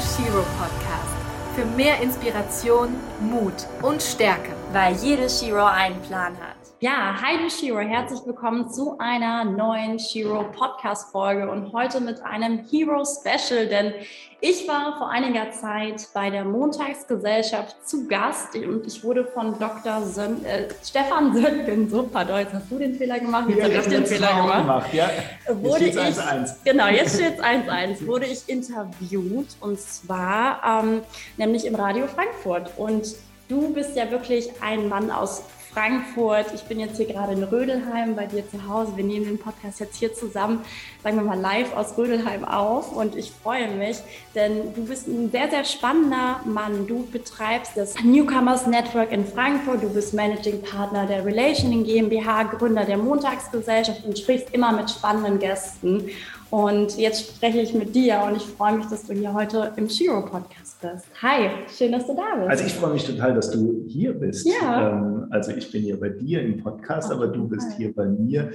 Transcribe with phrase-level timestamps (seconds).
[0.00, 1.14] Shiro Podcast.
[1.54, 2.88] Für mehr Inspiration,
[3.20, 4.52] Mut und Stärke.
[4.72, 6.49] Weil jede Shiro einen Plan hat.
[6.82, 12.22] Ja, hi du Shiro, herzlich willkommen zu einer neuen Shiro Podcast Folge und heute mit
[12.22, 13.92] einem Hero Special, denn
[14.40, 20.06] ich war vor einiger Zeit bei der Montagsgesellschaft zu Gast und ich wurde von Dr.
[20.06, 23.74] Sön äh, Stefan Söntgen, so pardon, jetzt hast du den Fehler gemacht, jetzt ja, habe
[23.74, 24.60] ich den Fehler gemacht.
[24.62, 25.10] gemacht ja.
[25.50, 26.54] Wurde jetzt ich, 1 -1.
[26.64, 31.02] Genau, jetzt steht es 1-1, wurde ich interviewt und zwar ähm,
[31.36, 33.16] nämlich im Radio Frankfurt und
[33.50, 35.42] Du bist ja wirklich ein Mann aus
[35.72, 36.46] Frankfurt.
[36.54, 38.96] Ich bin jetzt hier gerade in Rödelheim bei dir zu Hause.
[38.96, 40.60] Wir nehmen den Podcast jetzt hier zusammen,
[41.02, 43.98] sagen wir mal live aus Rödelheim auf und ich freue mich,
[44.34, 46.86] denn du bist ein sehr, sehr spannender Mann.
[46.86, 49.82] Du betreibst das Newcomers Network in Frankfurt.
[49.82, 55.38] Du bist Managing Partner der Relationing GmbH, Gründer der Montagsgesellschaft und sprichst immer mit spannenden
[55.38, 56.10] Gästen.
[56.50, 59.88] Und jetzt spreche ich mit dir und ich freue mich, dass du hier heute im
[59.88, 61.06] Shiro Podcast bist.
[61.22, 62.50] Hi, schön, dass du da bist.
[62.50, 64.46] Also ich freue mich total, dass du hier bist.
[64.46, 64.90] Ja.
[64.90, 68.50] Ähm, also ich bin hier bei dir im Podcast, aber du bist hier bei mir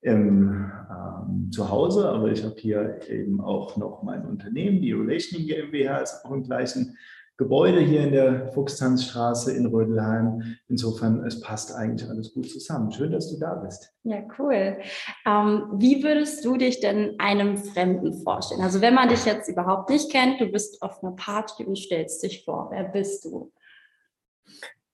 [0.00, 2.08] im, ähm, zu Hause.
[2.08, 6.42] Aber ich habe hier eben auch noch mein Unternehmen, die Relationing GmbH, ist auch im
[6.42, 6.96] gleichen
[7.38, 10.56] Gebäude hier in der Fuchstanzstraße in Rödelheim.
[10.68, 12.90] Insofern, es passt eigentlich alles gut zusammen.
[12.90, 13.92] Schön, dass du da bist.
[14.04, 14.78] Ja, cool.
[15.26, 18.62] Ähm, wie würdest du dich denn einem Fremden vorstellen?
[18.62, 22.22] Also wenn man dich jetzt überhaupt nicht kennt, du bist auf einer Party und stellst
[22.22, 22.68] dich vor.
[22.70, 23.52] Wer bist du?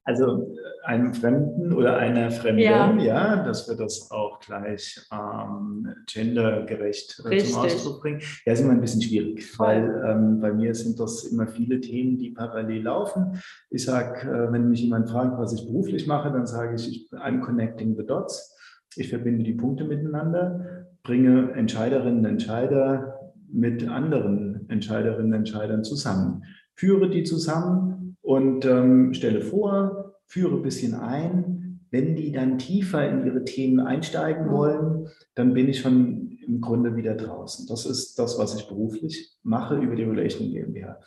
[0.05, 5.95] Also äh, einem Fremden oder einer Fremden, ja, ja dass wir das auch gleich ähm,
[6.13, 8.21] gendergerecht äh, zum Ausdruck bringen.
[8.45, 12.19] Ja, ist immer ein bisschen schwierig, weil ähm, bei mir sind das immer viele Themen,
[12.19, 13.41] die parallel laufen.
[13.71, 17.13] Ich sage, äh, wenn mich jemand fragt, was ich beruflich mache, dann sage ich, ich
[17.13, 18.57] I'm connecting the dots.
[18.97, 23.21] Ich verbinde die Punkte miteinander, bringe Entscheiderinnen und Entscheider
[23.53, 26.43] mit anderen Entscheiderinnen und Entscheidern zusammen,
[26.75, 27.92] führe die zusammen
[28.33, 31.81] und ähm, stelle vor, führe ein bisschen ein.
[31.91, 36.97] Wenn die dann tiefer in ihre Themen einsteigen wollen, dann bin ich schon im Grunde
[36.97, 37.67] wieder draußen.
[37.67, 40.99] Das ist das, was ich beruflich mache über die Relation GmbH.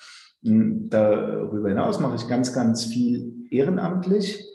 [0.44, 4.46] Hm, darüber hinaus mache ich ganz, ganz viel ehrenamtlich.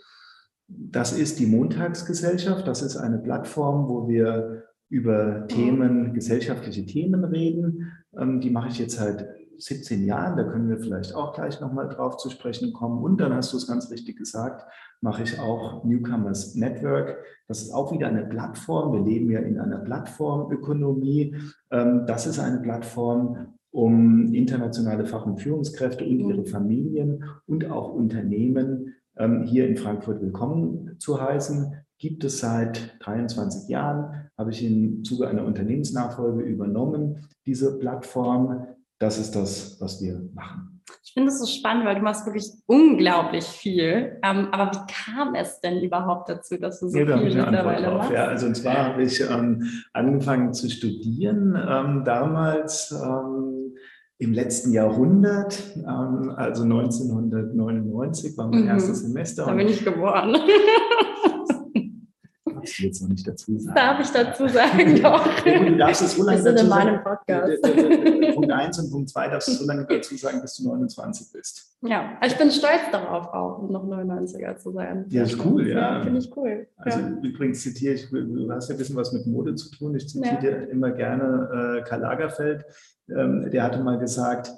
[0.69, 2.69] Das ist die Montagsgesellschaft.
[2.69, 7.91] Das ist eine Plattform, wo wir über Themen, gesellschaftliche Themen reden.
[8.16, 11.88] Ähm, die mache ich jetzt seit 17 Jahren, da können wir vielleicht auch gleich nochmal
[11.88, 13.03] drauf zu sprechen kommen.
[13.03, 14.65] Und dann hast du es ganz richtig gesagt,
[15.00, 17.19] mache ich auch Newcomers Network.
[17.48, 18.93] Das ist auch wieder eine Plattform.
[18.93, 21.37] Wir leben ja in einer Plattformökonomie.
[21.71, 27.92] Ähm, das ist eine Plattform, um internationale Fach- und Führungskräfte und ihre Familien und auch
[27.92, 31.75] Unternehmen ähm, hier in Frankfurt willkommen zu heißen.
[31.98, 38.66] Gibt es seit 23 Jahren, habe ich im Zuge einer Unternehmensnachfolge übernommen, diese Plattform
[39.00, 40.83] das ist das, was wir machen.
[41.03, 44.19] Ich finde es so spannend, weil du machst wirklich unglaublich viel.
[44.22, 48.12] Ähm, aber wie kam es denn überhaupt dazu, dass du so ja, viel mittlerweile machst?
[48.12, 53.75] Ja, also und zwar habe ich ähm, angefangen zu studieren ähm, damals ähm,
[54.19, 58.69] im letzten Jahrhundert, ähm, also 1999 war mein mhm.
[58.69, 59.47] erstes Semester.
[59.47, 60.37] Da bin ich geboren.
[62.80, 63.74] du jetzt noch nicht dazu sagen.
[63.74, 65.44] Darf ich dazu sagen, doch.
[65.44, 67.62] du darfst es so lange sind in meinem Podcast.
[68.34, 71.76] Punkt 1 und Punkt 2 darfst du so lange dazu sagen, bis du 29 bist.
[71.82, 75.06] Ja, also ich bin stolz darauf, auch noch 99er zu sein.
[75.08, 75.98] Ja, ist cool, ja.
[75.98, 76.66] ja Finde ich cool.
[76.76, 77.08] Also ja.
[77.22, 79.94] übrigens zitiere ich, du hast ja ein bisschen was mit Mode zu tun.
[79.94, 80.66] Ich zitiere ja.
[80.70, 82.64] immer gerne äh, Karl Lagerfeld.
[83.08, 84.52] Ähm, der hatte mal gesagt,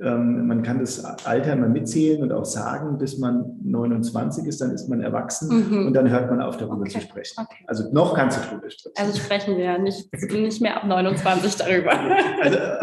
[0.00, 4.88] man kann das Alter mal mitzählen und auch sagen, bis man 29 ist, dann ist
[4.88, 5.86] man erwachsen mhm.
[5.86, 6.90] und dann hört man auf, darüber okay.
[6.90, 7.34] zu sprechen.
[7.38, 7.64] Okay.
[7.66, 8.94] Also noch kannst du darüber sprechen.
[8.96, 11.92] Also sprechen wir ja nicht, nicht mehr ab 29 darüber.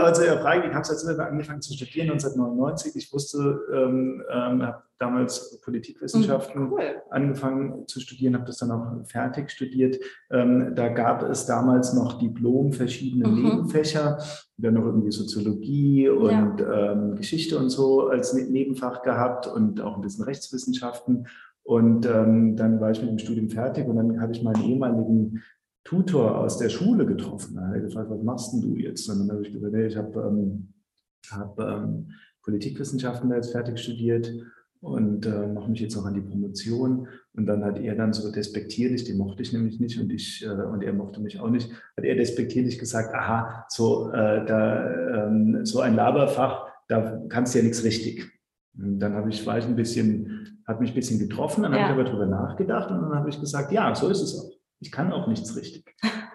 [0.04, 2.96] Also, Ihrer Frage, ich habe jetzt angefangen zu studieren 1999.
[2.96, 7.02] Ich wusste, ähm, ähm, habe damals Politikwissenschaften mhm, cool.
[7.10, 10.00] angefangen zu studieren, habe das dann auch fertig studiert.
[10.32, 13.44] Ähm, da gab es damals noch Diplom, verschiedene mhm.
[13.44, 14.18] Nebenfächer,
[14.58, 16.92] dann noch irgendwie Soziologie und ja.
[16.92, 21.28] ähm, Geschichte und so als ne-, Nebenfach gehabt und auch ein bisschen Rechtswissenschaften.
[21.64, 25.42] Und ähm, dann war ich mit dem Studium fertig und dann habe ich meinen ehemaligen
[25.84, 27.56] Tutor aus der Schule getroffen.
[27.56, 29.10] Da hat er gefragt, was machst denn du jetzt?
[29.10, 30.74] Und dann habe ich gesagt, nee, ich habe ähm,
[31.32, 32.12] hab, ähm,
[32.42, 34.32] Politikwissenschaften da jetzt fertig studiert
[34.84, 37.08] und äh, mache mich jetzt auch an die Promotion.
[37.34, 40.50] Und dann hat er dann so despektierlich, den mochte ich nämlich nicht und ich äh,
[40.50, 45.66] und er mochte mich auch nicht, hat er despektierlich gesagt, aha, so, äh, da, ähm,
[45.66, 48.30] so ein Laberfach, da kannst du ja nichts richtig.
[48.78, 51.88] Und dann habe ich, war ich ein bisschen, hat mich ein bisschen getroffen, dann ja.
[51.88, 54.52] habe ich aber darüber nachgedacht und dann habe ich gesagt, ja, so ist es auch.
[54.82, 55.86] Ich kann auch nichts richtig.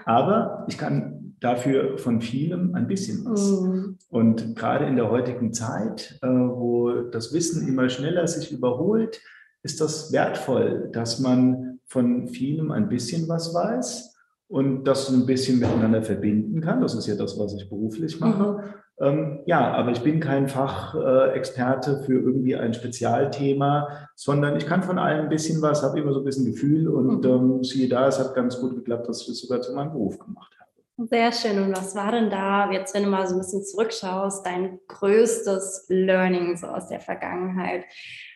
[0.07, 3.61] Aber ich kann dafür von vielem ein bisschen was.
[3.61, 3.99] Mhm.
[4.09, 9.21] Und gerade in der heutigen Zeit, äh, wo das Wissen immer schneller sich überholt,
[9.63, 14.17] ist das wertvoll, dass man von vielem ein bisschen was weiß
[14.49, 16.81] und das ein bisschen miteinander verbinden kann.
[16.81, 18.53] Das ist ja das, was ich beruflich mache.
[18.53, 18.61] Mhm.
[19.01, 24.99] Ähm, ja, aber ich bin kein Fachexperte für irgendwie ein Spezialthema, sondern ich kann von
[24.99, 27.31] allem ein bisschen was, habe immer so ein bisschen Gefühl und mhm.
[27.31, 30.19] ähm, siehe da, es hat ganz gut geklappt, dass ich es sogar zu meinem Beruf
[30.19, 30.58] gemacht habe.
[31.01, 31.63] Sehr schön.
[31.63, 35.87] Und was war denn da, jetzt wenn du mal so ein bisschen zurückschaust, dein größtes
[35.89, 37.85] Learning so aus der Vergangenheit?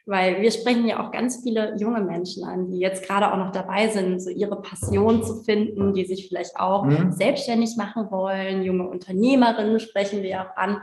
[0.07, 3.51] Weil wir sprechen ja auch ganz viele junge Menschen an, die jetzt gerade auch noch
[3.51, 7.11] dabei sind, so ihre Passion zu finden, die sich vielleicht auch mhm.
[7.11, 8.63] selbstständig machen wollen.
[8.63, 10.83] Junge Unternehmerinnen sprechen wir auch an.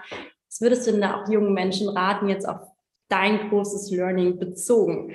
[0.49, 2.59] Was würdest du denn da auch jungen Menschen raten, jetzt auf
[3.07, 5.13] dein großes Learning bezogen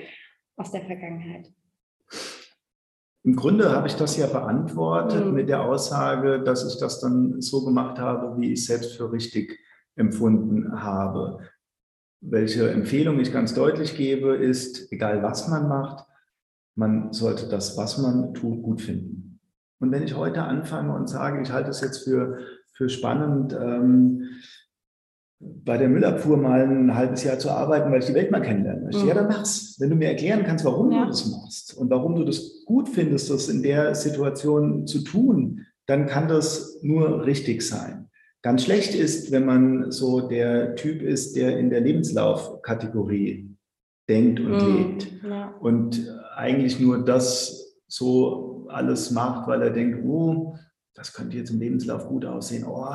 [0.55, 1.54] aus der Vergangenheit?
[3.25, 5.33] Im Grunde habe ich das ja beantwortet mhm.
[5.33, 9.59] mit der Aussage, dass ich das dann so gemacht habe, wie ich selbst für richtig
[9.95, 11.39] empfunden habe.
[12.21, 16.05] Welche Empfehlung ich ganz deutlich gebe, ist, egal was man macht,
[16.75, 19.39] man sollte das, was man tut, gut finden.
[19.79, 22.37] Und wenn ich heute anfange und sage, ich halte es jetzt für,
[22.73, 24.29] für spannend, ähm,
[25.63, 28.85] bei der Müllabfuhr mal ein halbes Jahr zu arbeiten, weil ich die Welt mal kennenlernen
[28.85, 29.01] möchte.
[29.01, 29.07] Mhm.
[29.07, 29.75] Ja, dann mach's.
[29.79, 31.01] Wenn du mir erklären kannst, warum ja.
[31.01, 35.65] du das machst und warum du das gut findest, das in der Situation zu tun,
[35.87, 38.09] dann kann das nur richtig sein.
[38.41, 43.49] Ganz schlecht ist, wenn man so der Typ ist, der in der Lebenslaufkategorie
[44.07, 45.55] denkt und mm, lebt ja.
[45.59, 50.55] und eigentlich nur das so alles macht, weil er denkt, oh,
[50.93, 52.65] das könnte jetzt im Lebenslauf gut aussehen.
[52.65, 52.85] Oh,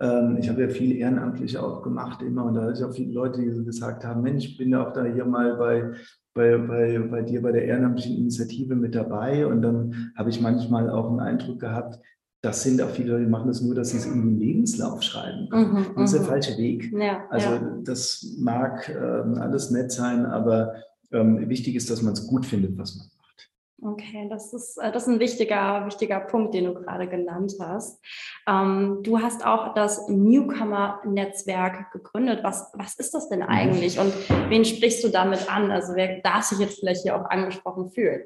[0.00, 3.64] ich habe ja viel ehrenamtlich auch gemacht immer und da ich auch viele Leute, die
[3.64, 5.90] gesagt haben, Mensch, ich bin ja auch da hier mal bei,
[6.34, 10.88] bei, bei, bei dir bei der ehrenamtlichen Initiative mit dabei und dann habe ich manchmal
[10.88, 11.98] auch einen Eindruck gehabt,
[12.42, 15.02] das sind auch viele Leute, die machen das nur, dass sie es in den Lebenslauf
[15.02, 15.48] schreiben.
[15.50, 16.26] Mhm, das ist der mhm.
[16.26, 16.92] falsche Weg.
[16.92, 17.78] Ja, also ja.
[17.82, 20.74] das mag ähm, alles nett sein, aber
[21.10, 23.17] ähm, wichtig ist, dass man es gut findet, was man macht.
[23.80, 28.00] Okay, das ist, äh, das ist ein wichtiger, wichtiger Punkt, den du gerade genannt hast.
[28.48, 32.40] Ähm, du hast auch das Newcomer-Netzwerk gegründet.
[32.42, 33.46] Was, was ist das denn mhm.
[33.46, 34.12] eigentlich und
[34.48, 35.70] wen sprichst du damit an?
[35.70, 38.22] Also wer darf sich jetzt vielleicht hier auch angesprochen fühlen?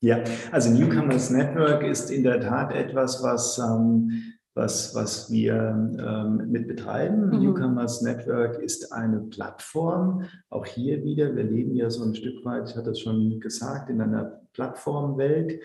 [0.00, 0.20] Ja,
[0.52, 4.22] also Newcomers Network ist in der Tat etwas, was, ähm,
[4.54, 7.30] was, was wir ähm, mit betreiben.
[7.30, 7.40] Mhm.
[7.40, 10.24] Newcomers Network ist eine Plattform.
[10.48, 13.90] Auch hier wieder, wir leben ja so ein Stück weit, ich hatte es schon gesagt,
[13.90, 15.60] in einer Plattformwelt,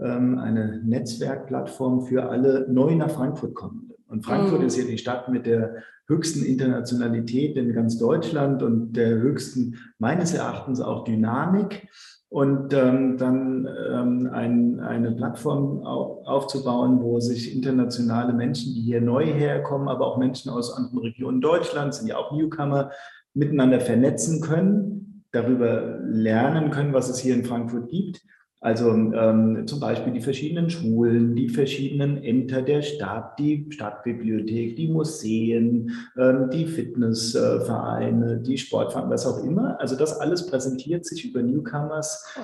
[0.00, 3.92] ähm, eine Netzwerkplattform für alle neu nach Frankfurt kommenden.
[4.08, 4.66] Und Frankfurt mhm.
[4.66, 5.76] ist ja die Stadt mit der
[6.08, 11.88] höchsten Internationalität in ganz Deutschland und der höchsten, meines Erachtens auch Dynamik
[12.28, 19.00] und ähm, dann ähm, ein, eine Plattform auf, aufzubauen, wo sich internationale Menschen, die hier
[19.00, 22.90] neu herkommen, aber auch Menschen aus anderen Regionen Deutschlands, sind ja auch Newcomer,
[23.34, 28.22] miteinander vernetzen können, darüber lernen können, was es hier in Frankfurt gibt
[28.62, 34.86] also ähm, zum Beispiel die verschiedenen Schulen, die verschiedenen Ämter der Stadt, die Stadtbibliothek, die
[34.86, 39.80] Museen, ähm, die Fitnessvereine, die Sportvereine, was auch immer.
[39.80, 42.36] Also das alles präsentiert sich über Newcomers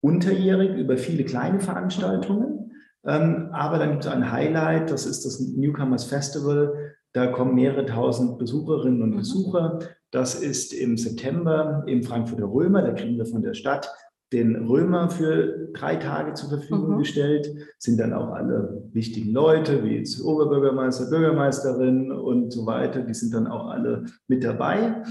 [0.00, 2.72] unterjährig, über viele kleine Veranstaltungen.
[3.04, 6.94] Ähm, aber dann gibt es ein Highlight, das ist das Newcomers Festival.
[7.12, 9.16] Da kommen mehrere tausend Besucherinnen und mhm.
[9.18, 9.78] Besucher.
[10.10, 12.82] Das ist im September im Frankfurter Römer.
[12.82, 13.88] Da kriegen wir von der Stadt
[14.32, 16.98] den Römer für drei Tage zur Verfügung mhm.
[16.98, 23.14] gestellt, sind dann auch alle wichtigen Leute, wie jetzt Oberbürgermeister, Bürgermeisterin und so weiter, die
[23.14, 25.02] sind dann auch alle mit dabei.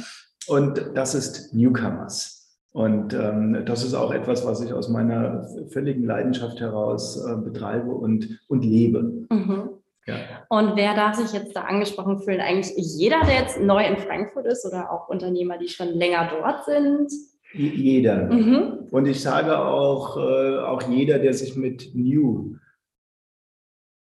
[0.47, 2.57] Und das ist Newcomers.
[2.71, 7.91] Und ähm, das ist auch etwas, was ich aus meiner völligen Leidenschaft heraus äh, betreibe
[7.91, 9.25] und, und lebe.
[9.29, 9.69] Mhm.
[10.09, 10.45] Ja.
[10.49, 12.41] Und wer darf sich jetzt da angesprochen fühlen?
[12.41, 16.65] Eigentlich jeder, der jetzt neu in Frankfurt ist oder auch Unternehmer, die schon länger dort
[16.65, 17.11] sind?
[17.53, 18.31] Jeder.
[18.31, 18.87] Mhm.
[18.91, 22.55] Und ich sage auch, äh, auch jeder, der sich mit New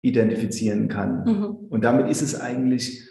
[0.01, 1.23] identifizieren kann.
[1.25, 1.45] Mhm.
[1.69, 3.01] Und damit ist es eigentlich,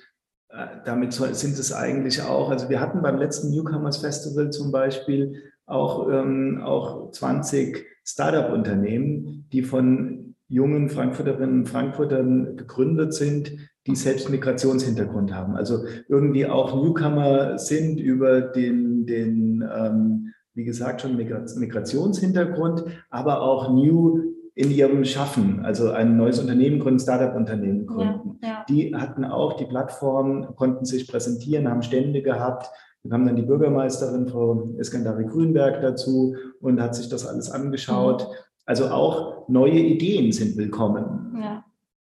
[0.48, 5.42] äh, damit sind es eigentlich auch, also wir hatten beim letzten Newcomers Festival zum Beispiel
[5.66, 13.52] auch, ähm, auch 20 Startup-Unternehmen, die von jungen Frankfurterinnen und Frankfurtern gegründet sind,
[13.86, 15.56] die selbst Migrationshintergrund haben.
[15.56, 23.70] Also irgendwie auch Newcomer sind über den, den ähm, wie gesagt, schon Migrationshintergrund, aber auch
[23.70, 28.38] New in ihrem Schaffen, also ein neues Unternehmen gründen, Startup-Unternehmen gründen.
[28.40, 28.64] Ja, ja.
[28.68, 32.70] Die hatten auch die Plattform, konnten sich präsentieren, haben Stände gehabt.
[33.02, 38.28] Wir haben dann die Bürgermeisterin, Frau Eskandari Grünberg, dazu und hat sich das alles angeschaut.
[38.28, 38.34] Mhm.
[38.66, 41.38] Also auch neue Ideen sind willkommen.
[41.40, 41.64] Ja.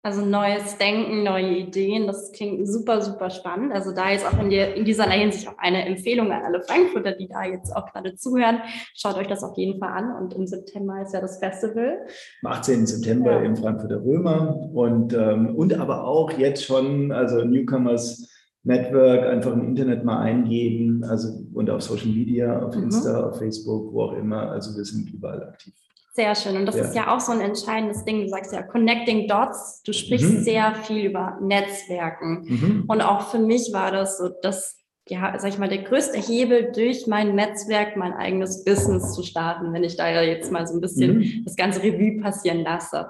[0.03, 3.71] Also neues Denken, neue Ideen, das klingt super, super spannend.
[3.71, 7.11] Also da jetzt auch in, der, in dieser Hinsicht auch eine Empfehlung an alle Frankfurter,
[7.11, 8.61] die da jetzt auch gerade zuhören.
[8.95, 11.99] Schaut euch das auf jeden Fall an und im September ist ja das Festival.
[12.43, 12.87] Am 18.
[12.87, 13.41] September ja.
[13.41, 18.27] im Frankfurter Römer und, ähm, und aber auch jetzt schon, also Newcomers
[18.63, 22.83] Network einfach im Internet mal eingeben, also und auf Social Media, auf mhm.
[22.85, 24.51] Insta, auf Facebook, wo auch immer.
[24.51, 25.73] Also wir sind überall aktiv.
[26.13, 26.57] Sehr schön.
[26.57, 26.83] Und das ja.
[26.83, 28.21] ist ja auch so ein entscheidendes Ding.
[28.21, 29.81] Du sagst ja Connecting Dots.
[29.83, 30.43] Du sprichst mhm.
[30.43, 32.43] sehr viel über Netzwerken.
[32.45, 32.83] Mhm.
[32.87, 34.77] Und auch für mich war das so, dass,
[35.07, 39.71] ja, sag ich mal, der größte Hebel durch mein Netzwerk, mein eigenes Business zu starten,
[39.71, 41.43] wenn ich da ja jetzt mal so ein bisschen mhm.
[41.45, 43.09] das ganze Revue passieren lasse.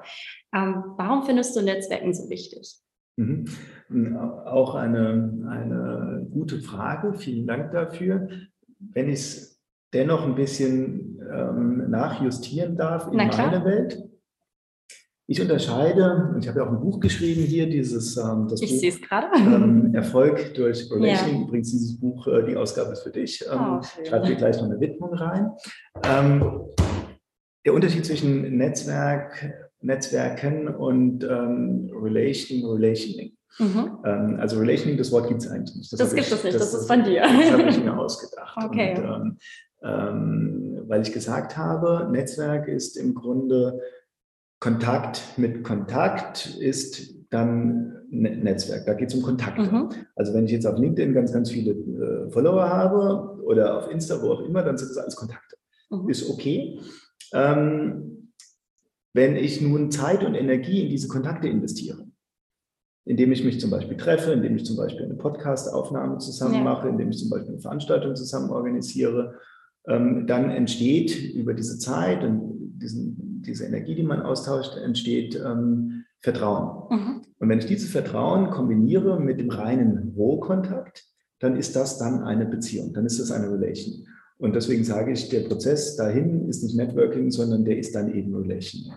[0.53, 2.77] Ähm, warum findest du Netzwerken so wichtig?
[3.17, 3.48] Mhm.
[4.46, 7.13] Auch eine, eine gute Frage.
[7.15, 8.29] Vielen Dank dafür.
[8.77, 9.61] Wenn ich es
[9.94, 14.04] dennoch ein bisschen ähm, nachjustieren darf in meine Welt.
[15.28, 19.00] Ich unterscheide, und ich habe ja auch ein Buch geschrieben hier, dieses ähm, das ich
[19.00, 19.12] Buch.
[19.38, 21.42] Ähm, Erfolg durch Relationing.
[21.42, 21.48] Ja.
[21.48, 23.42] Übrigens, dieses Buch, äh, die Ausgabe ist für dich.
[23.50, 25.52] Ähm, oh, schreibe dir gleich noch eine Widmung rein.
[26.04, 26.62] Ähm,
[27.66, 33.32] der Unterschied zwischen Netzwerk, Netzwerken und ähm, Relationing, Relationing.
[33.60, 33.98] Mhm.
[34.06, 35.94] Ähm, also Relationing, das Wort gibt es eigentlich nicht.
[35.94, 37.22] Das, das gibt es nicht, das, das, ist von dir.
[37.22, 38.58] Das habe ich mir ausgedacht.
[38.66, 38.98] Okay.
[38.98, 39.38] Und, ähm,
[39.84, 43.82] ähm, weil ich gesagt habe, Netzwerk ist im Grunde
[44.60, 48.86] Kontakt mit Kontakt ist dann Netzwerk.
[48.86, 49.64] Da geht es um Kontakte.
[49.64, 49.90] Mhm.
[50.16, 54.22] Also wenn ich jetzt auf LinkedIn ganz, ganz viele äh, Follower habe oder auf Insta,
[54.22, 55.56] wo auch immer, dann sind das alles Kontakte.
[55.90, 56.10] Mhm.
[56.10, 56.80] Ist okay.
[57.34, 58.34] Ähm,
[59.14, 62.06] wenn ich nun Zeit und Energie in diese Kontakte investiere,
[63.06, 66.62] indem ich mich zum Beispiel treffe, indem ich zum Beispiel eine Podcast-Aufnahme zusammen ja.
[66.62, 69.40] mache, indem ich zum Beispiel eine Veranstaltung zusammen organisiere,
[69.88, 76.06] ähm, dann entsteht über diese Zeit und diesen, diese Energie, die man austauscht, entsteht ähm,
[76.20, 76.88] Vertrauen.
[76.90, 77.22] Mhm.
[77.40, 81.06] Und wenn ich dieses Vertrauen kombiniere mit dem reinen Rohkontakt,
[81.40, 84.08] dann ist das dann eine Beziehung, dann ist das eine Relation.
[84.38, 88.36] Und deswegen sage ich, der Prozess dahin ist nicht Networking, sondern der ist dann eben
[88.36, 88.94] Relation.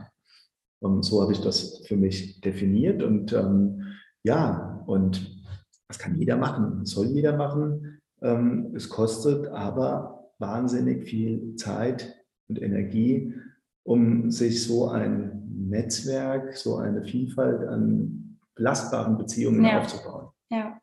[0.80, 3.02] Und so habe ich das für mich definiert.
[3.02, 3.82] Und ähm,
[4.22, 5.42] ja, und
[5.88, 8.00] das kann jeder machen, das soll jeder machen.
[8.22, 12.14] Ähm, es kostet aber wahnsinnig viel Zeit
[12.48, 13.34] und Energie,
[13.82, 19.80] um sich so ein Netzwerk, so eine Vielfalt an belastbaren Beziehungen ja.
[19.80, 20.28] aufzubauen.
[20.50, 20.78] Ja.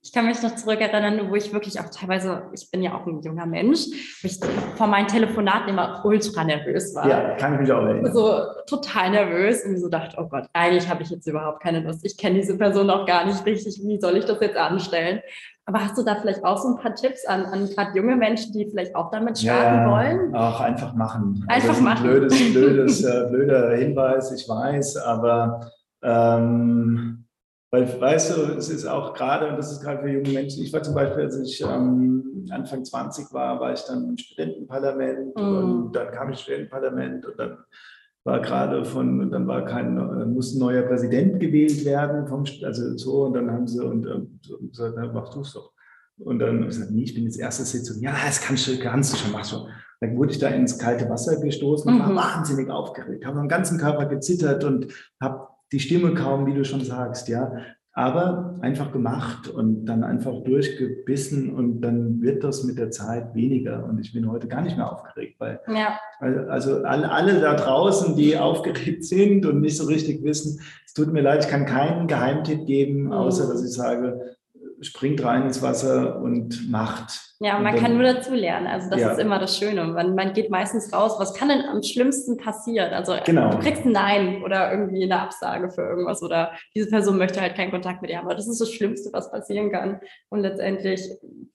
[0.00, 3.20] Ich kann mich noch zurückerinnern, wo ich wirklich auch teilweise, ich bin ja auch ein
[3.20, 3.80] junger Mensch,
[4.22, 4.38] wo ich
[4.76, 7.08] vor meinen Telefonaten immer ultra nervös war.
[7.08, 8.14] Ja, kann ich mich auch erinnern.
[8.14, 12.04] So total nervös und so dachte, oh Gott, eigentlich habe ich jetzt überhaupt keine Lust.
[12.04, 13.80] Ich kenne diese Person auch gar nicht richtig.
[13.84, 15.20] Wie soll ich das jetzt anstellen?
[15.68, 18.54] Aber hast du da vielleicht auch so ein paar Tipps an, an gerade junge Menschen,
[18.54, 20.34] die vielleicht auch damit starten ja, wollen?
[20.34, 21.44] Auch einfach machen.
[21.46, 22.04] Einfach also machen.
[22.04, 25.70] Blödes, blödes, äh, blöder Hinweis, ich weiß, aber
[26.02, 27.26] ähm,
[27.70, 30.72] weil, weißt du, es ist auch gerade, und das ist gerade für junge Menschen, ich
[30.72, 35.38] war zum Beispiel, als ich ähm, Anfang 20 war, war ich dann im Studentenparlament mm.
[35.38, 37.58] und dann kam ich ins Studentenparlament und dann
[38.28, 39.94] war gerade von, dann war kein,
[40.34, 44.40] muss ein neuer Präsident gewählt werden, vom, also so, und dann haben sie und, und
[44.70, 45.72] gesagt, na, mach du es doch.
[46.18, 48.02] Und dann habe ich gesagt, nee, ich bin jetzt erste Sitzung.
[48.02, 49.66] Ja, das kannst du, kannst du schon, mach schon.
[50.00, 52.16] Dann wurde ich da ins kalte Wasser gestoßen und war mhm.
[52.16, 56.84] wahnsinnig aufgeregt, habe am ganzen Körper gezittert und habe die Stimme kaum, wie du schon
[56.84, 57.50] sagst, ja
[57.98, 63.84] aber einfach gemacht und dann einfach durchgebissen und dann wird das mit der Zeit weniger
[63.84, 65.98] und ich bin heute gar nicht mehr aufgeregt, weil ja.
[66.20, 71.12] also alle, alle da draußen, die aufgeregt sind und nicht so richtig wissen, es tut
[71.12, 73.48] mir leid, ich kann keinen Geheimtipp geben, außer mhm.
[73.48, 74.36] dass ich sage,
[74.80, 77.20] springt rein ins Wasser und macht.
[77.40, 78.66] Ja, man dann, kann nur dazu lernen.
[78.66, 79.12] Also das ja.
[79.12, 79.84] ist immer das Schöne.
[79.84, 81.14] Man, man geht meistens raus.
[81.18, 82.92] Was kann denn am schlimmsten passieren?
[82.92, 83.50] Also genau.
[83.50, 87.54] du kriegst ein Nein oder irgendwie eine Absage für irgendwas oder diese Person möchte halt
[87.54, 88.26] keinen Kontakt mit dir haben.
[88.26, 90.00] Aber das ist das Schlimmste, was passieren kann.
[90.28, 91.00] Und letztendlich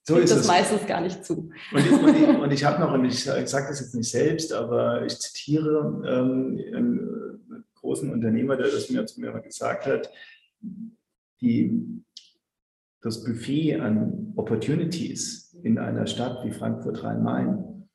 [0.02, 0.46] so ist das es.
[0.46, 1.50] meistens gar nicht zu.
[1.72, 4.10] Und ich, und ich, und ich habe noch, und ich, ich sage das jetzt nicht
[4.10, 10.10] selbst, aber ich zitiere ähm, einen großen Unternehmer, der das mir zu mir gesagt hat,
[11.42, 12.02] die
[13.04, 17.86] das Buffet an Opportunities in einer Stadt wie Frankfurt Rhein-Main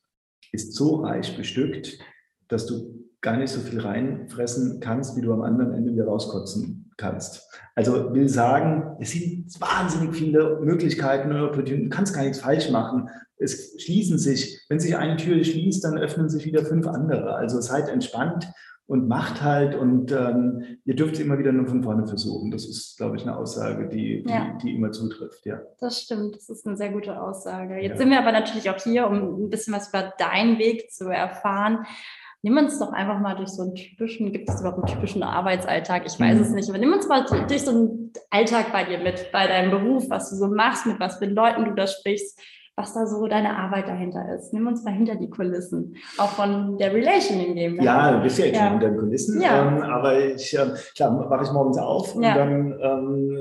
[0.52, 1.98] ist so reich bestückt,
[2.48, 6.92] dass du gar nicht so viel reinfressen kannst, wie du am anderen Ende wieder rauskotzen
[6.96, 7.44] kannst.
[7.76, 11.90] Also will sagen, es sind wahnsinnig viele Möglichkeiten und Opportunities.
[11.90, 13.10] Du kannst gar nichts falsch machen.
[13.38, 17.36] Es schließen sich, wenn sich eine Tür schließt, dann öffnen sich wieder fünf andere.
[17.36, 18.48] Also seid entspannt
[18.90, 22.50] und macht halt und ähm, ihr dürft es immer wieder nur von vorne versuchen.
[22.50, 24.58] Das ist, glaube ich, eine Aussage, die, die, ja.
[24.64, 25.46] die, immer zutrifft.
[25.46, 25.62] Ja.
[25.80, 27.76] Das stimmt, das ist eine sehr gute Aussage.
[27.76, 27.98] Jetzt ja.
[27.98, 31.86] sind wir aber natürlich auch hier, um ein bisschen was über deinen Weg zu erfahren.
[32.42, 36.08] Nimm uns doch einfach mal durch so einen typischen, gibt es überhaupt einen typischen Arbeitsalltag?
[36.08, 39.32] Ich weiß es nicht, aber nimm uns mal durch so einen Alltag bei dir mit,
[39.32, 42.42] bei deinem Beruf, was du so machst, mit was für Leuten du da sprichst,
[42.80, 44.54] was da so deine Arbeit dahinter ist.
[44.54, 47.82] Nimm uns mal hinter die Kulissen, auch von der Relation in dem.
[47.82, 48.72] Ja, du bist ja ja.
[48.72, 49.68] hinter den Kulissen, ja.
[49.68, 52.36] Ähm, aber ich, äh, klar, wache ich morgens auf und ja.
[52.36, 53.38] dann, ähm,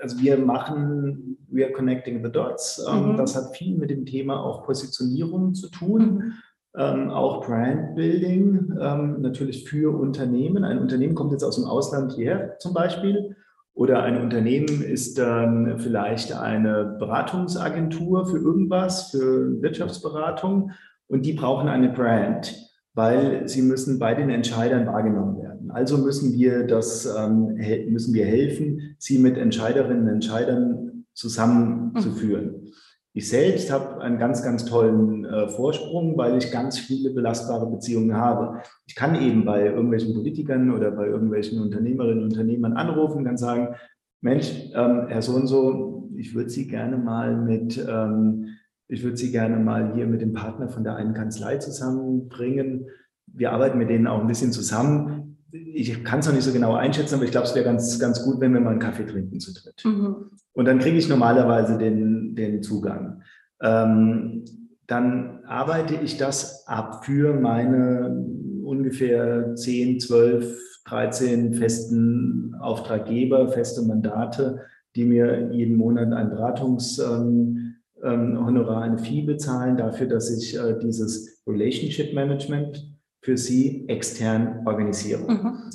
[0.00, 2.84] also wir machen, we are connecting the dots.
[2.90, 3.16] Ähm, mhm.
[3.16, 6.14] Das hat viel mit dem Thema auch Positionierung zu tun.
[6.14, 6.32] Mhm
[6.74, 10.64] ähm, auch Brandbuilding, ähm, natürlich für Unternehmen.
[10.64, 13.36] Ein Unternehmen kommt jetzt aus dem Ausland hierher zum Beispiel.
[13.74, 20.72] Oder ein Unternehmen ist dann vielleicht eine Beratungsagentur für irgendwas, für Wirtschaftsberatung.
[21.08, 22.54] Und die brauchen eine Brand,
[22.94, 25.70] weil sie müssen bei den Entscheidern wahrgenommen werden.
[25.70, 27.54] Also müssen wir das, ähm,
[27.88, 32.44] müssen wir helfen, sie mit Entscheiderinnen und Entscheidern zusammenzuführen.
[32.44, 32.72] Mhm.
[33.14, 38.16] Ich selbst habe einen ganz, ganz tollen äh, Vorsprung, weil ich ganz viele belastbare Beziehungen
[38.16, 38.62] habe.
[38.86, 43.36] Ich kann eben bei irgendwelchen Politikern oder bei irgendwelchen Unternehmerinnen und Unternehmern anrufen und kann
[43.36, 43.74] sagen,
[44.22, 48.46] Mensch, ähm, Herr so und so, ich würde Sie gerne mal mit, ähm,
[48.88, 52.86] ich würde Sie gerne mal hier mit dem Partner von der einen Kanzlei zusammenbringen.
[53.26, 56.74] Wir arbeiten mit denen auch ein bisschen zusammen ich kann es noch nicht so genau
[56.74, 59.38] einschätzen, aber ich glaube, es wäre ganz, ganz gut, wenn wir mal einen Kaffee trinken
[59.38, 59.84] zu dritt.
[59.84, 60.30] Mhm.
[60.54, 63.22] Und dann kriege ich normalerweise den, den Zugang.
[63.62, 64.44] Ähm,
[64.86, 68.26] dann arbeite ich das ab für meine
[68.62, 74.60] ungefähr 10, 12, 13 festen Auftraggeber, feste Mandate,
[74.96, 80.78] die mir jeden Monat ein Beratungshonorar, ähm, ähm, eine Fee bezahlen dafür, dass ich äh,
[80.82, 82.92] dieses Relationship Management
[83.22, 85.26] für sie extern organisieren.
[85.26, 85.70] Mhm.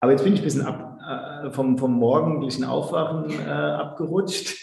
[0.00, 4.56] Aber jetzt bin ich ein bisschen ab, äh, vom, vom morgendlichen Aufwachen äh, abgerutscht.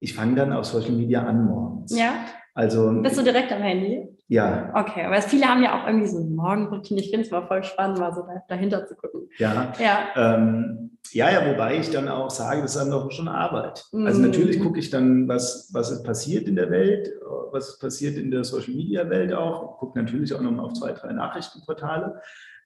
[0.00, 1.96] Ich fange dann auf Social Media an morgens.
[1.96, 2.26] Ja.
[2.54, 4.08] Also, Bist du direkt am Handy?
[4.28, 4.72] Ja.
[4.74, 7.00] Okay, aber viele haben ja auch irgendwie so eine Morgenroutine.
[7.00, 9.28] Ich finde es mal voll spannend, mal so dahinter zu gucken.
[9.38, 9.72] Ja.
[9.78, 10.08] Ja.
[10.16, 13.84] Ähm, ja, ja, wobei ich dann auch sage, das ist dann doch schon Arbeit.
[13.92, 14.06] Mhm.
[14.06, 17.10] Also natürlich gucke ich dann, was, was ist passiert in der Welt,
[17.50, 19.78] was ist passiert in der Social Media Welt auch.
[19.78, 22.20] Gucke natürlich auch nochmal auf zwei, drei Nachrichtenportale.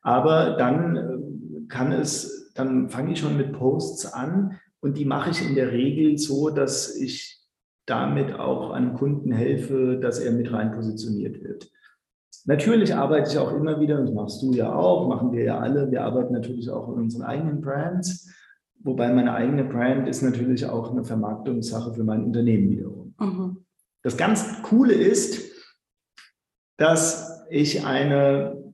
[0.07, 5.31] Aber dann äh, kann es, dann fange ich schon mit Posts an und die mache
[5.31, 7.45] ich in der Regel so, dass ich
[7.87, 11.69] damit auch einem Kunden helfe, dass er mit rein positioniert wird.
[12.45, 15.59] Natürlich arbeite ich auch immer wieder, und das machst du ja auch, machen wir ja
[15.59, 18.33] alle, wir arbeiten natürlich auch in unseren eigenen Brands,
[18.85, 23.15] wobei meine eigene Brand ist natürlich auch eine Vermarktungssache für mein Unternehmen wiederum.
[23.19, 23.65] Mhm.
[24.05, 25.51] Das ganz Coole ist,
[26.77, 28.66] dass ich eine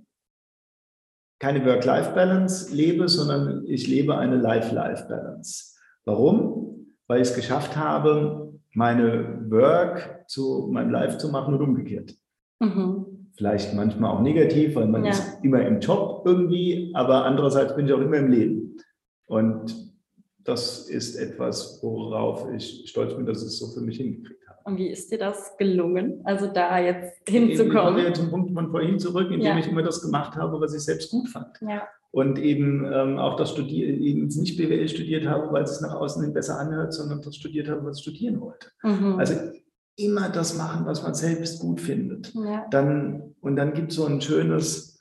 [1.42, 5.74] keine Work-Life-Balance lebe, sondern ich lebe eine Life-Life-Balance.
[6.04, 6.86] Warum?
[7.08, 12.14] Weil ich es geschafft habe, meine Work zu meinem Life zu machen und umgekehrt.
[12.60, 13.26] Mhm.
[13.34, 15.10] Vielleicht manchmal auch negativ, weil man ja.
[15.10, 18.76] ist immer im Job irgendwie, aber andererseits bin ich auch immer im Leben.
[19.26, 19.74] Und
[20.44, 24.41] das ist etwas, worauf ich stolz bin, dass ich es so für mich hingekriegt.
[24.64, 27.76] Und wie ist dir das gelungen, also da jetzt hinzukommen?
[27.76, 29.58] Ich komme ja zum Punkt von vorhin zurück, indem ja.
[29.58, 31.58] ich immer das gemacht habe, was ich selbst gut fand.
[31.60, 35.94] Ja und eben ähm, auch das Studieren, eben nicht BWL studiert habe, weil es nach
[35.94, 38.68] außen hin besser anhört, sondern das studiert habe, was ich studieren wollte.
[38.82, 39.18] Mhm.
[39.18, 39.34] Also
[39.96, 42.32] immer das machen, was man selbst gut findet.
[42.34, 42.66] Ja.
[42.70, 45.00] Dann, und dann gibt es so ein schönes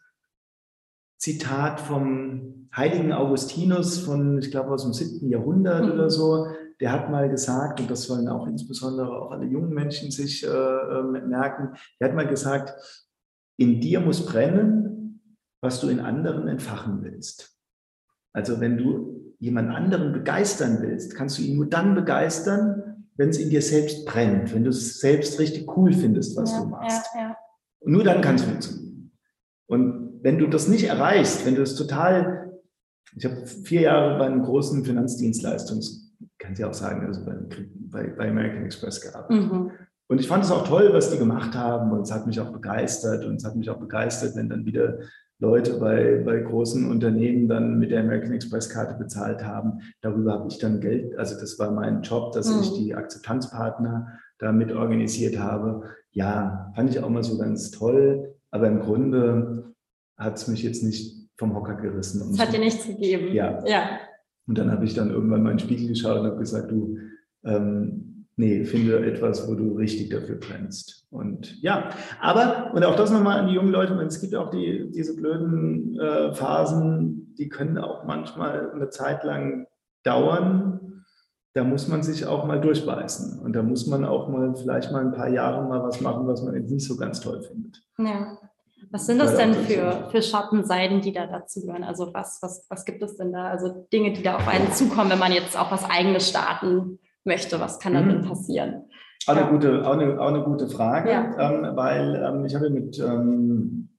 [1.17, 5.29] Zitat vom heiligen Augustinus von, ich glaube, aus dem 7.
[5.29, 5.91] Jahrhundert mhm.
[5.91, 6.47] oder so.
[6.81, 10.49] Der hat mal gesagt, und das sollen auch insbesondere auch alle jungen Menschen sich äh,
[10.49, 12.73] äh merken, der hat mal gesagt,
[13.57, 15.21] in dir muss brennen,
[15.61, 17.55] was du in anderen entfachen willst.
[18.33, 23.37] Also wenn du jemand anderen begeistern willst, kannst du ihn nur dann begeistern, wenn es
[23.37, 27.07] in dir selbst brennt, wenn du es selbst richtig cool findest, was ja, du machst.
[27.13, 27.37] Ja, ja.
[27.79, 29.11] Und nur dann kann es funktionieren.
[29.67, 32.59] Und wenn du das nicht erreichst, wenn du es total,
[33.15, 38.29] ich habe vier Jahre bei einem großen Finanzdienstleistungs, kann ich auch sagen, also bei, bei,
[38.29, 39.51] American Express gearbeitet.
[39.51, 39.71] Mhm.
[40.07, 42.51] Und ich fand es auch toll, was die gemacht haben und es hat mich auch
[42.51, 44.99] begeistert und es hat mich auch begeistert, wenn dann wieder
[45.39, 49.79] Leute bei, bei großen Unternehmen dann mit der American Express Karte bezahlt haben.
[50.01, 52.61] Darüber habe ich dann Geld, also das war mein Job, dass mhm.
[52.61, 55.83] ich die Akzeptanzpartner da mit organisiert habe.
[56.11, 59.73] Ja, fand ich auch mal so ganz toll, aber im Grunde
[60.17, 62.31] hat es mich jetzt nicht vom Hocker gerissen.
[62.33, 63.33] Es hat dir nichts gegeben.
[63.33, 63.65] Ja.
[63.65, 63.99] ja.
[64.51, 66.97] Und dann habe ich dann irgendwann mal in den Spiegel geschaut und habe gesagt, du,
[67.45, 71.07] ähm, nee, finde etwas, wo du richtig dafür brennst.
[71.09, 71.87] Und ja,
[72.19, 75.97] aber, und auch das nochmal an die jungen Leute, es gibt auch die, diese blöden
[75.97, 79.67] äh, Phasen, die können auch manchmal eine Zeit lang
[80.03, 81.05] dauern.
[81.53, 83.39] Da muss man sich auch mal durchbeißen.
[83.39, 86.43] Und da muss man auch mal vielleicht mal ein paar Jahre mal was machen, was
[86.43, 87.81] man jetzt nicht so ganz toll findet.
[87.97, 88.37] Ja.
[88.91, 91.83] Was sind das denn für, für Schattenseiten, die da dazu gehören?
[91.83, 93.45] Also was, was, was gibt es denn da?
[93.47, 97.59] Also Dinge, die da auf einen zukommen, wenn man jetzt auch was eigenes starten möchte.
[97.59, 98.09] Was kann da mhm.
[98.09, 98.83] denn passieren?
[99.27, 101.51] Auch eine, gute, auch eine, auch eine gute Frage, ja.
[101.51, 103.89] ähm, weil ähm, ich habe mit ähm,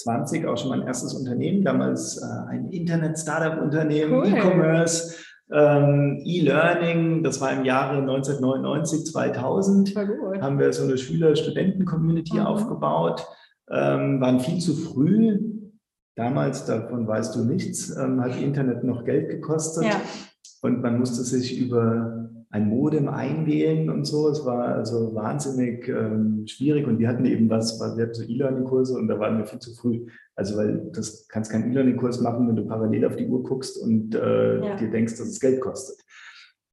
[0.00, 4.26] 20 auch schon mein erstes Unternehmen, damals äh, ein Internet-Startup-Unternehmen, cool.
[4.26, 5.16] E-Commerce,
[5.52, 9.94] ähm, E-Learning, das war im Jahre 1999, 2000,
[10.40, 12.46] haben wir so eine Schüler-Studenten-Community mhm.
[12.46, 13.24] aufgebaut,
[13.72, 15.40] ähm, waren viel zu früh.
[16.14, 20.00] Damals, davon weißt du nichts, ähm, hat Internet noch Geld gekostet ja.
[20.60, 24.28] und man musste sich über ein Modem einwählen und so.
[24.28, 28.94] Es war also wahnsinnig ähm, schwierig und wir hatten eben was, wir hatten so E-Learning-Kurse
[28.94, 30.06] und da waren wir viel zu früh.
[30.36, 34.14] Also weil das kannst keinen E-Learning-Kurs machen, wenn du parallel auf die Uhr guckst und
[34.14, 34.76] äh, ja.
[34.76, 35.96] dir denkst, dass es Geld kostet.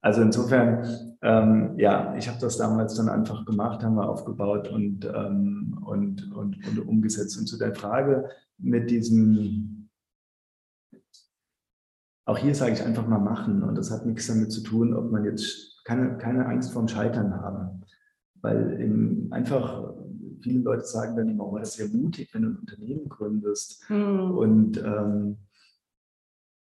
[0.02, 5.06] Also insofern, ähm, ja, ich habe das damals dann einfach gemacht, haben wir aufgebaut und,
[5.06, 7.38] ähm, und, und, und umgesetzt.
[7.38, 9.80] Und zu der Frage mit diesem
[12.30, 13.64] auch hier sage ich einfach mal machen.
[13.64, 17.34] Und das hat nichts damit zu tun, ob man jetzt keine, keine Angst vorm Scheitern
[17.34, 17.82] haben.
[18.42, 19.96] Weil eben einfach
[20.40, 23.90] viele Leute sagen dann immer, oh, das ist sehr mutig, wenn du ein Unternehmen gründest.
[23.90, 24.32] Mhm.
[24.32, 25.38] Und ähm,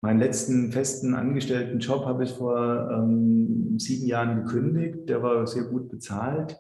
[0.02, 5.10] meinen letzten festen angestellten Job habe ich vor ähm, sieben Jahren gekündigt.
[5.10, 6.58] Der war sehr gut bezahlt.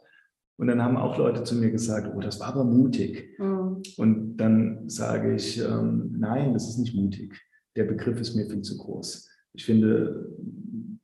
[0.57, 3.39] Und dann haben auch Leute zu mir gesagt, oh, das war aber mutig.
[3.39, 3.81] Mhm.
[3.97, 7.33] Und dann sage ich, ähm, nein, das ist nicht mutig
[7.79, 9.29] der Begriff ist mir viel zu groß.
[9.53, 10.29] Ich finde,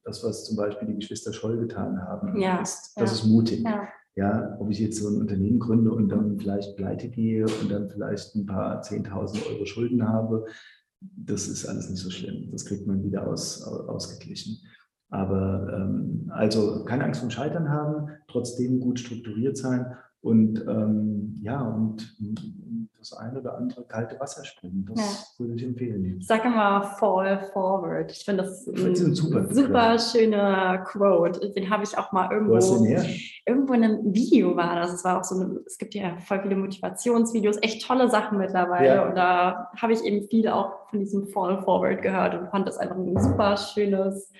[0.03, 3.15] das, was zum Beispiel die Geschwister Scholl getan haben, ja, ist, das ja.
[3.15, 3.63] ist mutig.
[3.63, 3.87] Ja.
[4.15, 4.57] ja.
[4.59, 8.35] ob ich jetzt so ein Unternehmen gründe und dann vielleicht pleite gehe und dann vielleicht
[8.35, 10.45] ein paar 10.000 Euro Schulden habe,
[11.15, 12.49] das ist alles nicht so schlimm.
[12.51, 14.59] Das kriegt man wieder aus, ausgeglichen.
[15.09, 19.85] Aber ähm, also keine Angst vom Scheitern haben, trotzdem gut strukturiert sein
[20.21, 22.17] und ähm, ja, und
[23.11, 24.85] das eine oder andere kalte Wasser springen.
[24.89, 24.99] Das
[25.37, 25.45] ja.
[25.45, 26.17] würde ich empfehlen.
[26.19, 28.11] Ich sage immer Fall Forward.
[28.11, 31.51] Ich finde das ein super, super schöner Quote.
[31.51, 32.85] Den habe ich auch mal irgendwo.
[33.47, 34.93] Irgendwo in einem Video war das.
[34.93, 38.87] Es war auch so eine, es gibt ja voll viele Motivationsvideos, echt tolle Sachen mittlerweile.
[38.87, 39.07] Ja.
[39.07, 42.77] Und da habe ich eben viel auch von diesem Fall Forward gehört und fand das
[42.77, 44.31] einfach ein super schönes,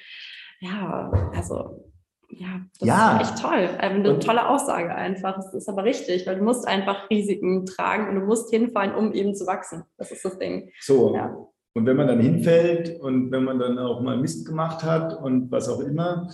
[0.59, 1.84] ja, also
[2.29, 3.19] ja, das ja.
[3.19, 3.69] ist echt toll.
[3.81, 5.35] Ähm, eine und, tolle Aussage einfach.
[5.35, 9.13] Das ist aber richtig, weil du musst einfach Risiken tragen und du musst hinfallen, um
[9.13, 9.83] eben zu wachsen.
[9.97, 10.69] Das ist das Ding.
[10.81, 11.15] So.
[11.15, 11.35] Ja.
[11.73, 15.51] Und wenn man dann hinfällt und wenn man dann auch mal Mist gemacht hat und
[15.51, 16.29] was auch immer,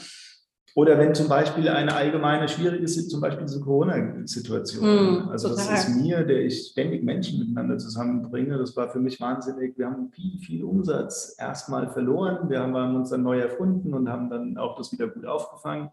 [0.74, 5.26] oder wenn zum Beispiel eine allgemeine schwierige, zum Beispiel diese Corona-Situation.
[5.26, 5.68] Mm, also total.
[5.68, 9.78] das ist mir, der ich ständig Menschen miteinander zusammenbringe, das war für mich wahnsinnig.
[9.78, 12.50] Wir haben viel, viel Umsatz erstmal verloren.
[12.50, 15.90] Wir haben uns dann neu erfunden und haben dann auch das wieder gut aufgefangen.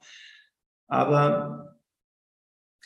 [0.87, 1.77] Aber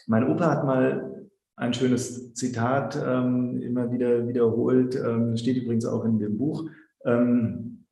[0.07, 6.05] mein Opa hat mal ein schönes Zitat ähm, immer wieder wiederholt, ähm, steht übrigens auch
[6.05, 6.69] in dem Buch.
[7.05, 7.85] Ähm,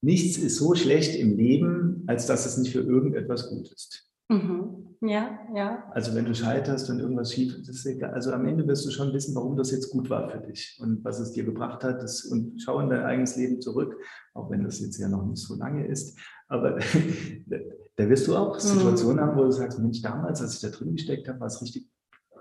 [0.00, 4.10] nichts ist so schlecht im Leben, als dass es nicht für irgendetwas gut ist.
[4.28, 4.96] Mhm.
[5.00, 5.84] Ja, ja.
[5.90, 8.14] Also wenn du scheiterst und irgendwas schief ist, egal.
[8.14, 11.04] Also am Ende wirst du schon wissen, warum das jetzt gut war für dich und
[11.04, 12.02] was es dir gebracht hat.
[12.02, 13.96] Das, und schau in dein eigenes Leben zurück,
[14.32, 16.18] auch wenn das jetzt ja noch nicht so lange ist.
[16.48, 16.78] Aber
[17.96, 19.28] da wirst du auch Situationen mhm.
[19.28, 21.90] haben, wo du sagst, Mensch, damals, als ich da drin gesteckt habe, war es richtig,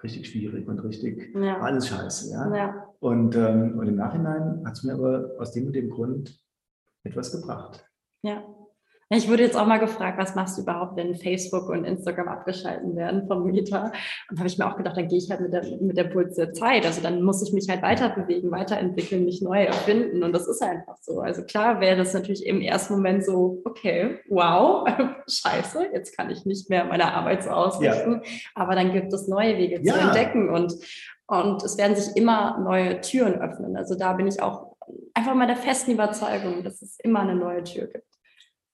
[0.02, 1.60] richtig schwierig und richtig ja.
[1.60, 2.32] alles scheiße.
[2.32, 2.56] Ja?
[2.56, 2.88] ja.
[3.00, 6.40] Und, ähm, und im Nachhinein hat es mir aber aus dem und dem Grund
[7.04, 7.86] etwas gebracht.
[8.22, 8.42] Ja.
[9.16, 12.96] Ich wurde jetzt auch mal gefragt, was machst du überhaupt, wenn Facebook und Instagram abgeschalten
[12.96, 13.92] werden vom Mieter?
[14.30, 16.36] Und habe ich mir auch gedacht, dann gehe ich halt mit der, mit der Puls
[16.36, 16.86] der Zeit.
[16.86, 20.24] Also dann muss ich mich halt weiter bewegen, weiterentwickeln, mich neu erfinden.
[20.24, 21.20] Und das ist einfach so.
[21.20, 24.88] Also klar wäre das natürlich im ersten Moment so, okay, wow,
[25.30, 28.22] scheiße, jetzt kann ich nicht mehr meine Arbeit so ausrichten.
[28.24, 28.32] Ja.
[28.56, 29.94] Aber dann gibt es neue Wege ja.
[29.94, 30.74] zu entdecken und,
[31.28, 33.78] und es werden sich immer neue Türen öffnen.
[33.78, 34.76] Also da bin ich auch
[35.14, 38.13] einfach mal der festen Überzeugung, dass es immer eine neue Tür gibt.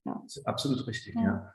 [0.09, 0.41] Ja.
[0.45, 1.21] absolut richtig, ja.
[1.21, 1.53] ja.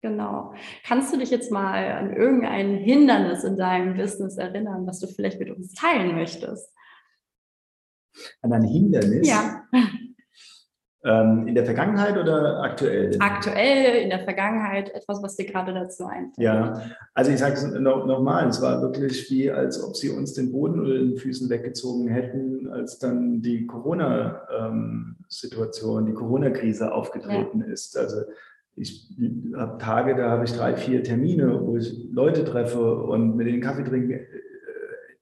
[0.00, 0.54] Genau.
[0.84, 5.40] Kannst du dich jetzt mal an irgendein Hindernis in deinem Business erinnern, was du vielleicht
[5.40, 6.72] mit uns teilen möchtest?
[8.42, 9.28] An ein Hindernis?
[9.28, 9.64] Ja.
[11.04, 13.16] Ähm, in der Vergangenheit oder aktuell?
[13.20, 16.38] Aktuell, in der Vergangenheit, etwas, was dir gerade dazu einfällt.
[16.38, 16.82] Ja,
[17.14, 20.50] also ich sage es nochmal, no es war wirklich wie, als ob sie uns den
[20.50, 27.66] Boden unter den Füßen weggezogen hätten, als dann die Corona-Situation, die Corona-Krise aufgetreten ja.
[27.72, 27.96] ist.
[27.96, 28.22] Also
[28.74, 29.08] ich
[29.56, 33.60] habe Tage, da habe ich drei, vier Termine, wo ich Leute treffe und mit denen
[33.60, 34.26] Kaffee trinke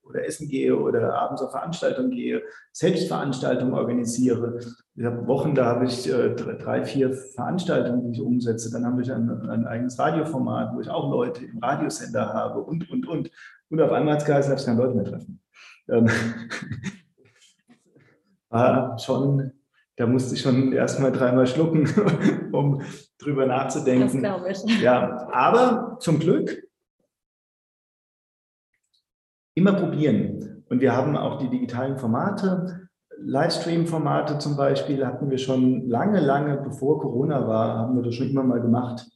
[0.08, 2.40] oder essen gehe oder abends auf Veranstaltungen gehe,
[2.72, 4.58] Selbstveranstaltungen organisiere.
[4.98, 8.72] Ich habe Wochen, da habe ich äh, drei, vier Veranstaltungen, die ich umsetze.
[8.72, 12.88] Dann habe ich ein, ein, eigenes Radioformat, wo ich auch Leute im Radiosender habe und,
[12.90, 13.30] und, und.
[13.68, 15.42] Und auf einmal hat es geheißen, ich kann Leute mehr treffen.
[15.88, 16.08] ähm,
[18.48, 19.52] war schon,
[19.96, 21.86] da musste ich schon erstmal dreimal schlucken,
[22.52, 22.80] um
[23.18, 24.22] drüber nachzudenken.
[24.22, 24.80] Das glaube ich.
[24.80, 26.66] Ja, aber zum Glück
[29.54, 30.64] immer probieren.
[30.70, 32.85] Und wir haben auch die digitalen Formate,
[33.26, 38.30] Livestream-Formate zum Beispiel, hatten wir schon lange, lange bevor Corona war, haben wir das schon
[38.30, 39.06] immer mal gemacht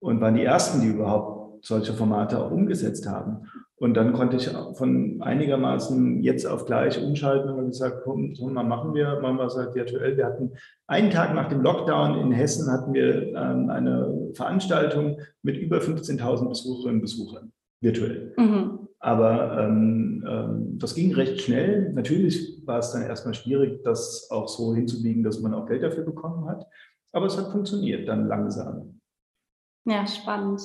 [0.00, 3.48] und waren die Ersten, die überhaupt solche Formate auch umgesetzt haben.
[3.76, 8.62] Und dann konnte ich von einigermaßen jetzt auf gleich umschalten und gesagt, komm, so mal
[8.62, 10.16] machen wir, machen wir es halt virtuell.
[10.16, 10.52] Wir hatten
[10.86, 16.48] einen Tag nach dem Lockdown in Hessen hatten wir ähm, eine Veranstaltung mit über 15.000
[16.48, 18.32] Besucherinnen und Besuchern virtuell.
[18.36, 18.83] Mhm.
[19.04, 21.92] Aber ähm, ähm, das ging recht schnell.
[21.92, 26.04] Natürlich war es dann erstmal schwierig, das auch so hinzubiegen, dass man auch Geld dafür
[26.04, 26.66] bekommen hat.
[27.12, 28.98] Aber es hat funktioniert dann langsam.
[29.84, 30.62] Ja, spannend.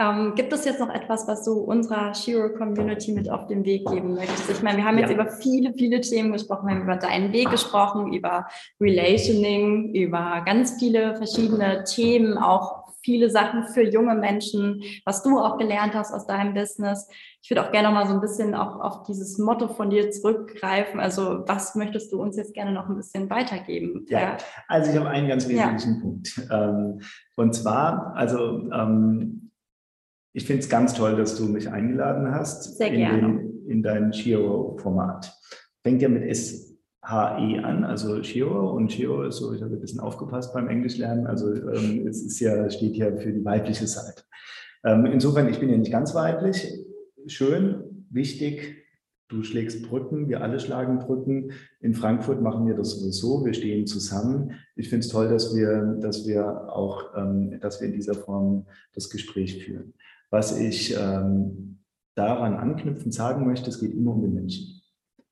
[0.00, 4.14] Ähm, gibt es jetzt noch etwas, was du unserer Shiro-Community mit auf den Weg geben
[4.14, 4.50] möchtest?
[4.50, 5.14] Ich meine, wir haben jetzt ja.
[5.14, 6.66] über viele, viele Themen gesprochen.
[6.66, 8.48] Wir haben über deinen Weg gesprochen, über
[8.80, 12.77] Relationing, über ganz viele verschiedene Themen, auch
[13.08, 17.08] viele Sachen für junge Menschen, was du auch gelernt hast aus deinem Business.
[17.40, 20.10] Ich würde auch gerne noch mal so ein bisschen auch auf dieses Motto von dir
[20.10, 21.00] zurückgreifen.
[21.00, 24.04] Also was möchtest du uns jetzt gerne noch ein bisschen weitergeben?
[24.10, 26.00] Ja, also ich habe einen ganz wesentlichen ja.
[26.02, 26.48] Punkt.
[26.52, 27.00] Ähm,
[27.36, 29.52] und zwar, also ähm,
[30.34, 33.18] ich finde es ganz toll, dass du mich eingeladen hast Sehr gerne.
[33.18, 35.34] in, den, in dein Chiro-Format.
[35.82, 36.67] Fängt ja mit S
[37.08, 38.70] HE an, also Shiro.
[38.70, 42.38] Und Shiro ist so, ich habe ein bisschen aufgepasst beim Englischlernen, also ähm, es ist
[42.40, 44.22] ja, steht ja für die weibliche Seite.
[44.84, 46.70] Ähm, insofern, ich bin ja nicht ganz weiblich.
[47.26, 48.84] Schön, wichtig,
[49.28, 51.52] du schlägst Brücken, wir alle schlagen Brücken.
[51.80, 54.52] In Frankfurt machen wir das sowieso, wir stehen zusammen.
[54.76, 58.66] Ich finde es toll, dass wir, dass wir auch, ähm, dass wir in dieser Form
[58.94, 59.94] das Gespräch führen.
[60.30, 61.78] Was ich ähm,
[62.14, 64.82] daran anknüpfend sagen möchte, es geht immer um den Menschen.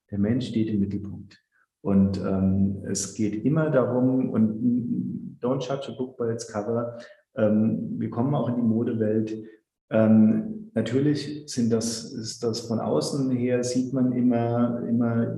[0.09, 1.43] Der Mensch steht im Mittelpunkt.
[1.81, 6.97] Und ähm, es geht immer darum, und don't judge a book by its cover,
[7.35, 9.35] ähm, wir kommen auch in die Modewelt.
[9.89, 15.37] Ähm, natürlich sind das, ist das von außen her, sieht man immer, immer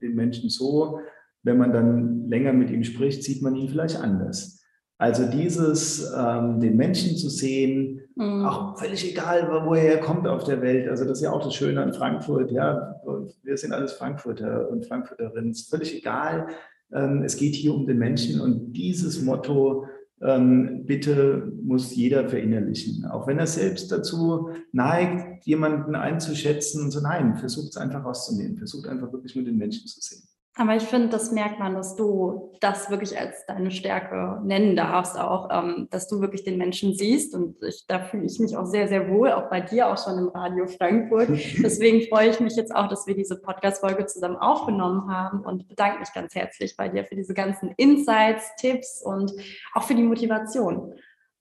[0.00, 0.98] den Menschen so.
[1.42, 4.62] Wenn man dann länger mit ihm spricht, sieht man ihn vielleicht anders.
[4.98, 8.44] Also dieses, ähm, den Menschen zu sehen, mhm.
[8.44, 10.88] auch völlig egal, wo er kommt auf der Welt.
[10.88, 12.50] Also das ist ja auch das Schöne an Frankfurt.
[12.50, 12.96] Ja,
[13.42, 15.50] wir sind alles Frankfurter und Frankfurterinnen.
[15.50, 16.48] Es ist völlig egal.
[16.92, 19.86] Ähm, es geht hier um den Menschen und dieses Motto
[20.22, 23.06] ähm, bitte muss jeder verinnerlichen.
[23.06, 28.58] Auch wenn er selbst dazu neigt, jemanden einzuschätzen und so, nein, versucht es einfach rauszunehmen.
[28.58, 30.22] Versucht einfach wirklich nur den Menschen zu sehen.
[30.56, 35.16] Aber ich finde, das merkt man, dass du das wirklich als deine Stärke nennen darfst,
[35.16, 37.34] auch, ähm, dass du wirklich den Menschen siehst.
[37.34, 40.18] Und ich, da fühle ich mich auch sehr, sehr wohl, auch bei dir, auch schon
[40.18, 41.28] im Radio Frankfurt.
[41.62, 46.00] Deswegen freue ich mich jetzt auch, dass wir diese Podcast-Folge zusammen aufgenommen haben und bedanke
[46.00, 49.32] mich ganz herzlich bei dir für diese ganzen Insights, Tipps und
[49.74, 50.94] auch für die Motivation.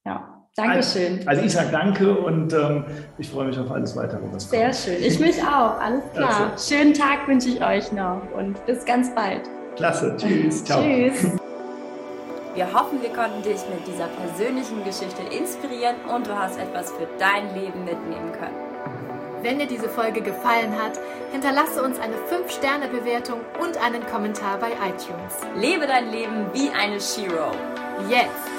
[0.05, 0.38] Ja.
[0.59, 1.19] Dankeschön.
[1.25, 2.83] Also, ich sage danke und ähm,
[3.17, 4.21] ich freue mich auf alles weitere.
[4.31, 4.75] Was Sehr kommt.
[4.75, 5.03] schön.
[5.03, 5.79] Ich mich auch.
[5.79, 6.51] Alles klar.
[6.51, 6.75] Also.
[6.75, 9.41] Schönen Tag wünsche ich euch noch und bis ganz bald.
[9.75, 10.15] Klasse.
[10.17, 10.63] Tschüss.
[10.65, 10.81] Ciao.
[10.81, 11.27] Tschüss.
[12.55, 17.07] Wir hoffen, wir konnten dich mit dieser persönlichen Geschichte inspirieren und du hast etwas für
[17.19, 18.69] dein Leben mitnehmen können.
[19.41, 20.99] Wenn dir diese Folge gefallen hat,
[21.31, 25.37] hinterlasse uns eine 5-Sterne-Bewertung und einen Kommentar bei iTunes.
[25.55, 27.51] Lebe dein Leben wie eine Shiro.
[28.09, 28.58] Jetzt!